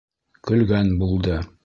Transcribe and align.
Көлгән 0.47 0.89
булды. 1.03 1.39